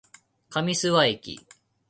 [0.49, 1.39] 上諏訪駅